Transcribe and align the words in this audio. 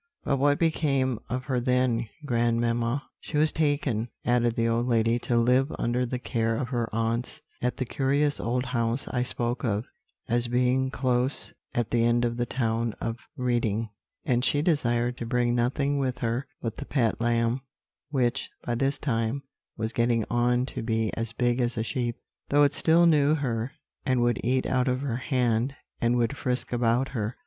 But 0.23 0.37
what 0.37 0.57
became 0.57 1.19
of 1.29 1.43
her 1.43 1.59
then, 1.59 2.09
grandmamma?" 2.25 3.03
"She 3.19 3.37
was 3.37 3.51
taken," 3.51 4.09
added 4.25 4.55
the 4.55 4.67
old 4.67 4.87
lady, 4.87 5.19
"to 5.19 5.37
live 5.37 5.71
under 5.77 6.07
the 6.07 6.17
care 6.17 6.57
of 6.57 6.69
her 6.69 6.89
aunts, 6.91 7.39
at 7.61 7.77
the 7.77 7.85
curious 7.85 8.39
old 8.39 8.65
house 8.65 9.07
I 9.09 9.21
spoke 9.21 9.63
of 9.63 9.85
as 10.27 10.47
being 10.47 10.89
close 10.89 11.53
at 11.75 11.91
the 11.91 12.03
end 12.03 12.25
of 12.25 12.37
the 12.37 12.47
town 12.47 12.93
of 12.99 13.19
Reading; 13.37 13.91
and 14.25 14.43
she 14.43 14.63
desired 14.63 15.17
to 15.17 15.25
bring 15.27 15.53
nothing 15.53 15.99
with 15.99 16.17
her 16.17 16.47
but 16.63 16.77
the 16.77 16.85
pet 16.85 17.21
lamb, 17.21 17.61
which, 18.09 18.49
by 18.65 18.73
this 18.73 18.97
time, 18.97 19.43
was 19.77 19.93
getting 19.93 20.25
on 20.31 20.65
to 20.65 20.81
be 20.81 21.11
as 21.13 21.31
big 21.31 21.61
as 21.61 21.77
a 21.77 21.83
sheep, 21.83 22.15
though 22.49 22.63
it 22.63 22.73
still 22.73 23.05
knew 23.05 23.35
her, 23.35 23.73
and 24.03 24.21
would 24.23 24.41
eat 24.43 24.65
out 24.65 24.87
of 24.87 25.01
her 25.01 25.17
hand, 25.17 25.75
and 25.99 26.17
would 26.17 26.35
frisk 26.35 26.73
about 26.73 27.09
her. 27.09 27.37